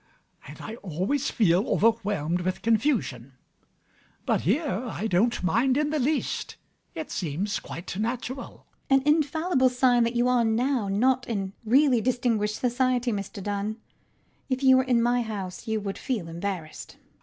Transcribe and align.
And 0.47 0.57
I 0.59 0.77
always 0.77 1.29
feel 1.29 1.67
overwhelmed 1.67 2.41
with 2.41 2.63
confusion. 2.63 3.33
But 4.25 4.41
here, 4.41 4.87
I 4.87 5.05
don't 5.05 5.43
mind 5.43 5.77
in 5.77 5.91
the 5.91 5.99
least: 5.99 6.55
it 6.95 7.11
seems 7.11 7.59
quite 7.59 7.95
natural. 7.99 8.65
LADY 8.89 9.03
UTTERWORD. 9.03 9.07
An 9.07 9.07
infallible 9.15 9.69
sign 9.69 10.03
that 10.05 10.15
you 10.15 10.27
are 10.27 10.43
now 10.43 10.87
not 10.87 11.27
in 11.27 11.53
really 11.63 12.01
distinguished 12.01 12.55
society, 12.55 13.11
Mr 13.11 13.43
Dunn. 13.43 13.77
If 14.49 14.63
you 14.63 14.77
were 14.77 14.83
in 14.83 15.03
my 15.03 15.21
house, 15.21 15.67
you 15.67 15.79
would 15.79 15.99
feel 15.99 16.27
embarrassed. 16.27 16.97